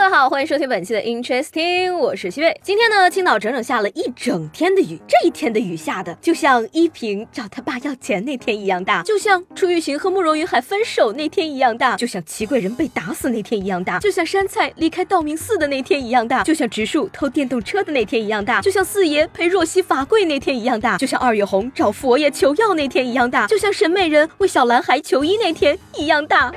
[0.00, 2.58] 各位好，欢迎收听本期的 Interesting，我是西贝。
[2.62, 26.50] 今天呢，青岛整整下了一整天的雨，这一天的雨下的就像依萍找他爸要钱那天一样大，就像楚雨荨和慕容云海分手那天一样大，就像齐贵人被打死那天一样大，就像山菜离开道明寺的那天一样大，就像植树偷电动车的那天一样大，就像四爷陪若曦罚跪那天一样大，就像二月红找佛爷求药那天一样大，就像沈美人为小男孩求医那天一样大。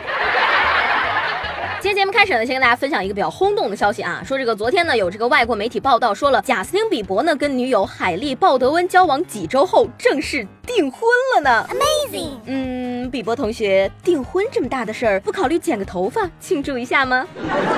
[1.83, 11.01] 今天节目开始呢，先跟大家分享一个比较轰动的消息啊，说这个昨天呢有这个外国媒体报道说了，贾斯汀比伯呢跟女友海莉鲍德温交往几周后正式订婚
[11.35, 11.67] 了呢。
[11.69, 17.27] Amazing，嗯，比伯同学订婚这么大的事儿，不考虑剪个头发庆祝一下吗？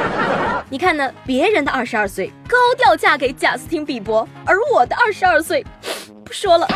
[0.70, 5.66] 你看呢，别人的二十二岁高调嫁给贾斯汀比伯，而我的二十二岁。
[6.36, 6.68] 说了。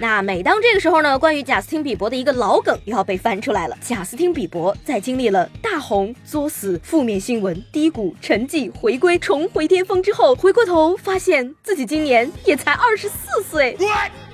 [0.00, 3.76] 那每当这个时候呢，关于贾斯汀比伯的一个老梗又要被翻出来了。
[3.80, 13.76] 贾斯汀比伯在经历了大红、作死、负面新闻、低谷、沉寂、回归、重回巅峰之后，回过头发现自己今年也才二十四岁。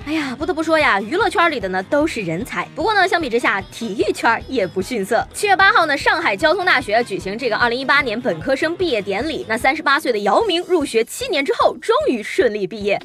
[0.07, 2.67] 哎呀，不得不说呀，娱乐圈里的呢都是人才。
[2.75, 5.27] 不过呢，相比之下，体育圈也不逊色。
[5.35, 9.45] 七月八号呢，上海交通大学举行这个二零一八年本科生毕业典礼。
[9.47, 12.99] 那三十八岁的姚明入学七年之后，终于顺利毕业。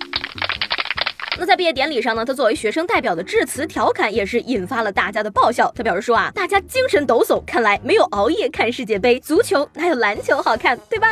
[1.37, 5.71] 那在毕业典礼上呢，他作为学生代表的致辞调侃也是引发了大家的爆笑。
[5.75, 11.09] 他表示说啊，大家精神抖擞，看来没有熬夜看世界杯，足球哪有篮球好看，对吧？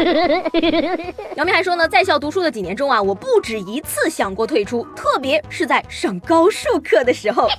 [1.36, 7.50] 姚明还说呢，在校读书的几年中啊，我不止一次想过退出，特别是在上高数课的时候。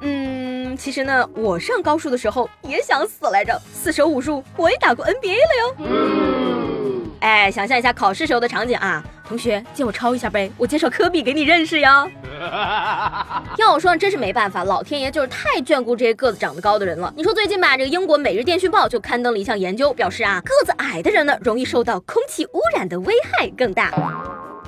[0.00, 5.76] 嗯，其实呢，我上高数的时候也想死来着，四舍五入我也打过 NBA 了哟。
[5.78, 9.04] 嗯哎，想象一下考试时候的场景啊。
[9.26, 12.06] 同学，借我抄一下呗，我介绍科比给你认识呀。
[13.56, 17.12] 要我说，真是没办法，老天爷就是太眷顾这些个子长得高的人了。
[17.16, 23.90] 你说最近吧，这个英国《每日电讯报》就刊登了一项研究，表示啊，个子矮的人呢，容易受到空气污染的危害更大。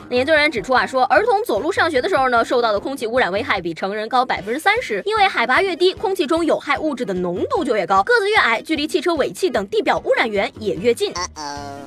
[0.09, 11.13] 那研究人员指出啊，说儿童走路上学的时候呢，受到的空气污染危害比成人高百分之三十，因为海拔越低，空气中有害物质的浓度就越高，个子越矮，距离汽车尾气等地表污染源也越近。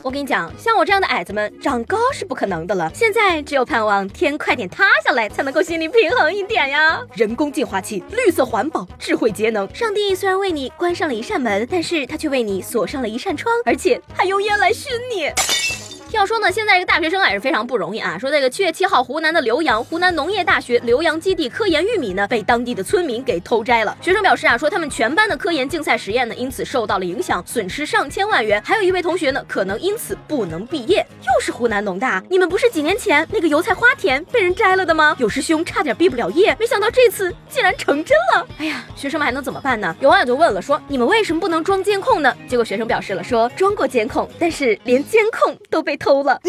[0.02, 7.02] 我跟你讲，像我这样的矮子们长高是不可能的了，现在只有盼望天快点塌下来，才能够心理平衡一点呀。
[7.14, 9.74] 人工净化器，绿色环保，智慧节能。
[9.74, 15.89] 上帝虽然为你关上了一扇门，但是他却为你锁上了一扇窗，而且还用烟来熏你。
[16.12, 18.18] 要说呢，现在这个大学生也是非常不容易啊。
[18.18, 23.96] 说这个七月七号，湖南的浏阳湖南农业大学浏阳基地科研玉米呢，被当地的村民给偷摘了。
[24.02, 28.62] 学生表示啊，说他们全班的科研竞赛实验呢，因此受到了影响，损失上千万元。
[28.66, 31.06] 还有一位同学呢，可能因此不能毕业。
[31.22, 35.16] 又是湖南农大，你们不是几年前那个油菜花田被人摘了的吗？
[35.20, 38.48] 有师兄差点毕不了业，没想到这次竟然成真了。
[38.58, 39.96] 哎呀，学生们还能怎么办呢？
[40.00, 42.36] 有网友就问了，说你们为什么不能装监控呢？
[42.48, 45.99] 结果学生表示了，说装过监控，但是连监控都被。
[46.00, 46.40] 偷了！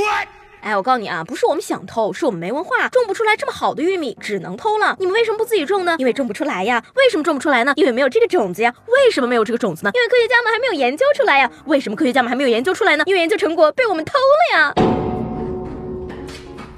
[0.63, 4.95] 哎，我告诉你啊，不是我们想偷，是我们没文化，种不出来这么好的玉米，只能偷了。
[4.99, 5.97] 你们为什么不自己种呢？
[5.99, 6.85] 因为种不出来呀。
[6.95, 7.73] 为什么种不出来呢？
[7.77, 8.71] 因为没有这个种子呀。
[8.87, 9.91] 为什么没有这个种子呢？
[9.95, 11.51] 因为科学家们还没有研究出来呀。
[11.65, 13.05] 为什么科学家们还没有研究出来呢？
[13.07, 14.75] 因为研究成果被我们偷了呀。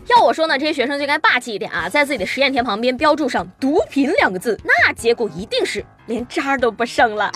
[0.07, 5.85] 要我说呢，这些学生就该霸气一点啊，在自己的实验田旁边标注上“毒品”两个字，那结果一定是。
[6.13, 7.33] 连渣都不剩了。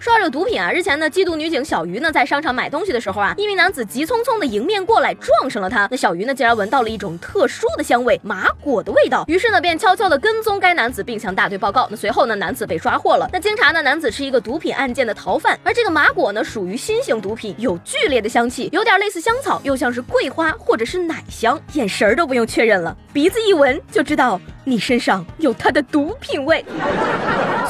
[0.00, 5.86] 说到这个毒品啊，日前呢，缉毒女警小鱼呢，在商场买东西的时候啊，一名男子急匆匆的迎面过来，撞上了她。
[5.88, 9.24] 那小鱼呢，竟然闻到了一种特殊的香味，麻果的味道。
[9.28, 11.86] 于是呢，便悄悄的跟踪该男子，并向大队报告。
[11.88, 13.30] 那随后呢，男子被抓获了。
[13.32, 15.56] 那经查呢，男子是一个毒品案件的逃犯。
[15.62, 21.60] 而这个麻果呢，属于新型毒品，有剧烈的香气，有点类似香草，又像是桂花或者是奶香。
[21.74, 26.64] 眼神儿都不用确认了，鼻子一闻就知道你身上有他的毒品味。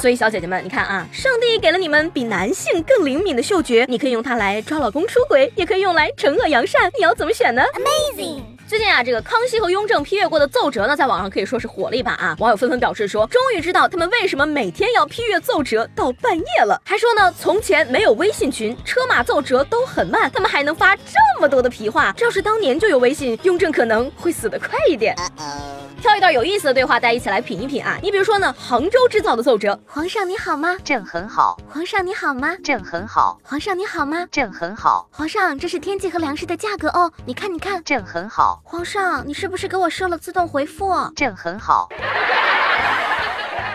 [0.00, 8.42] 所以，小姐姐们，你看啊，上帝给了你们比男性更灵敏的嗅觉，你可以用它来抓老公出轨，也可以用来惩恶扬善，你要怎么选呢？Amazing。
[8.66, 12.34] 最近啊，这个康熙和雍正批阅过的奏折呢，在网上可以说是火了一把啊！
[12.38, 16.80] 网友纷纷表示说，终于知道他们为什么每天要批阅奏折到半夜了。
[16.84, 21.02] 还说呢，从前没有微信群，车马奏折都很慢，他们还能发这
[21.38, 22.14] 么多的皮话。
[22.16, 25.14] 这要是当年就有微信，雍正可能会死得快一点。
[26.02, 27.96] 挑一段有意思的对话，大家一起来品一品啊！
[28.02, 30.76] 你比如说呢，杭州制造的奏折，皇上你好吗？
[30.82, 31.56] 朕很好。
[31.70, 32.56] 皇上你好吗？
[32.64, 33.38] 朕很好。
[33.44, 34.26] 皇上你好吗？
[34.32, 35.08] 朕很好。
[35.12, 37.80] 皇上，这是天气和粮食的价格哦，你看你看。
[37.84, 38.60] 朕很好。
[38.64, 40.92] 皇上，你是不是给我设了自动回复？
[41.14, 41.88] 朕很好。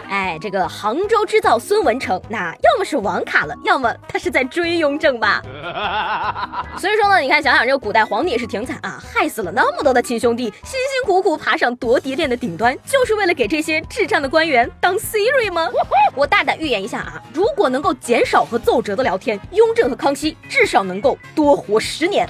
[0.09, 5.42] 哎，这个杭州织造孙文成，那要么是网卡了，要么他是在追雍正吧。
[6.80, 15.68] 所以说呢，你看，想想这个古代皇帝也是挺惨啊，害死了那么多的亲兄弟，辛辛苦苦爬上夺嫡链的顶端，就是为了给这些智障的官员当 Siri 吗？
[16.15, 22.27] 我大胆预言一下啊，如果能够减少和奏折的聊天，雍正和康熙至少能够多活十年。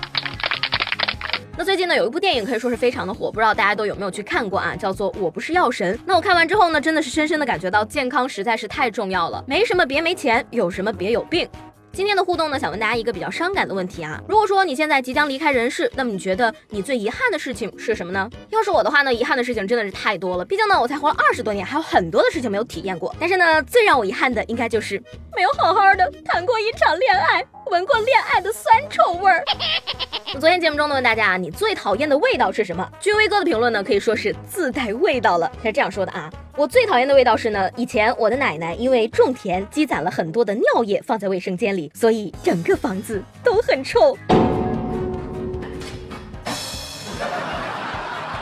[1.60, 4.76] 那最近呢，有一部电影可以说是非常的火，不知道大家都有没有去看过啊？
[4.76, 5.98] 叫做《我不是药神》。
[6.06, 11.50] 那我看完之后呢，真的是深深的感觉到健康实在是太重要了，没什么别没钱，有什么别有病。
[11.92, 14.22] 今天的互动呢，想问大家一个比较伤感的问题啊。
[14.30, 18.30] 如果说你现在即将离开人世，那么你觉得你最遗憾的事情是什么呢？
[18.52, 20.46] 要是我的话呢，遗憾的事情真的是太多了。
[20.46, 23.16] 毕竟呢，我才活了二十多年，还有很多的事情没有体验过。
[23.20, 25.02] 但是呢，最让我遗憾的应该就是
[25.36, 29.44] 没有好好的谈过一场恋爱，闻过恋爱的酸臭味儿。
[30.40, 32.88] 昨天节目中呢，问大家啊，你最讨厌的味道是什么？
[33.00, 35.52] 君威哥的评论呢，可以说是自带味道了。
[35.58, 36.30] 他是这样说的啊。
[36.56, 44.18] 我最讨厌的味道是呢，以前我的奶奶因为种田积攒了很多的尿液放在卫生间里，所以整个房子都很臭。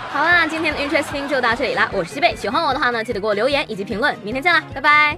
[0.09, 5.17] 好啦，今天的 Interesting 就到这里啦，我是西贝，喜欢我的话呢，记得给我留言以及评论，明天见啦，拜拜。